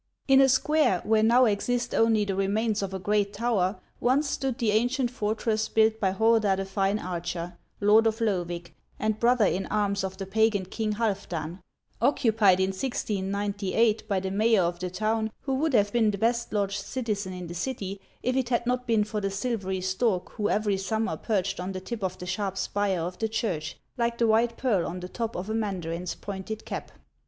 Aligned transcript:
In 0.27 0.41
a 0.41 0.49
square 0.49 0.99
where 1.03 1.21
now 1.21 1.43
166 1.43 1.93
HAMS 1.93 1.93
OF 1.93 1.99
ICELAND. 1.99 2.17
exist 2.17 2.25
only 2.25 2.25
the 2.25 2.35
remains 2.47 2.81
of 2.81 2.93
a 2.95 2.97
great 2.97 3.33
tower, 3.33 3.79
once 3.99 4.27
stood 4.31 4.57
the 4.57 4.71
ancient 4.71 5.11
fortress 5.11 5.69
built 5.69 5.99
by 5.99 6.11
Horda 6.11 6.57
the 6.57 6.65
Fine 6.65 6.97
Archer, 6.97 7.55
lord 7.79 8.07
of 8.07 8.19
Loevig, 8.19 8.73
and 8.97 9.19
brother 9.19 9.45
in 9.45 9.67
anns 9.67 10.03
of 10.03 10.17
the 10.17 10.25
pagan 10.25 10.65
king 10.65 10.93
Halfdan, 10.93 11.59
occupied 12.01 12.59
in 12.59 12.69
1608 12.71 14.07
by 14.07 14.19
the 14.19 14.31
mayor 14.31 14.63
of 14.63 14.79
the 14.79 14.89
town, 14.89 15.31
who 15.41 15.53
would 15.53 15.73
have 15.75 15.93
been 15.93 16.09
the 16.09 16.17
best 16.17 16.51
lodged 16.51 16.81
citizen 16.83 17.31
in 17.33 17.45
the 17.45 17.53
city, 17.53 18.01
if 18.23 18.35
it 18.35 18.49
had 18.49 18.65
not 18.65 18.87
been 18.87 19.03
for 19.03 19.21
the 19.21 19.29
silvery 19.29 19.81
stork 19.81 20.31
who 20.31 20.49
every 20.49 20.77
summer 20.77 21.15
perched 21.15 21.59
on 21.59 21.73
the 21.73 21.79
tip 21.79 22.03
of 22.03 22.17
the 22.17 22.25
sharp 22.25 22.57
spire 22.57 23.01
of 23.01 23.19
the 23.19 23.29
church, 23.29 23.77
like 23.99 24.17
the 24.17 24.25
white 24.25 24.57
pearl 24.57 24.87
on 24.87 24.99
the 24.99 25.07
top 25.09 25.35
of 25.35 25.47
a 25.47 25.53
mandarin's 25.53 26.15
pointed 26.15 26.65
cap. 26.65 26.91